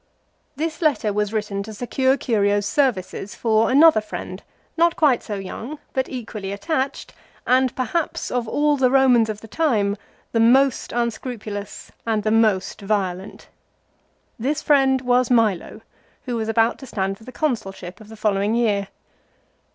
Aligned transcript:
This 0.55 0.81
letter 0.81 1.13
was 1.13 1.31
written 1.31 1.61
to 1.61 1.75
secure 1.75 2.17
Curio's 2.17 2.65
services 2.65 3.35
for 3.35 3.69
an 3.69 3.77
B 3.77 3.81
c 3.81 3.85
53 3.85 3.91
^ 3.91 3.93
ner 3.95 4.01
friend 4.01 4.43
not 4.75 4.95
quite 4.95 5.21
so 5.21 5.35
young, 5.35 5.77
but 5.93 6.09
equally 6.09 6.51
attached, 6.51 7.13
setat.54. 7.45 7.53
an( 7.57 7.67
j 7.67 7.75
p^apg 7.75 8.31
O 8.31 8.39
f 8.39 8.47
a 8.47 8.51
u 8.51 8.77
the 8.77 8.97
Eomans 8.97 9.29
of 9.29 9.41
the 9.41 9.47
time 9.47 9.95
the 10.31 10.39
most 10.39 10.91
unscrupulous 10.91 11.91
and 12.03 12.23
the 12.23 12.31
most 12.31 12.81
violent. 12.81 13.49
This 14.39 14.63
friend 14.63 15.01
was 15.01 15.29
Milo, 15.29 15.81
who 16.25 16.35
was 16.35 16.49
about 16.49 16.79
to 16.79 16.87
stand 16.87 17.19
for 17.19 17.23
the 17.23 17.31
Consulship 17.31 18.01
of 18.01 18.09
the 18.09 18.17
following 18.17 18.55
year. 18.55 18.87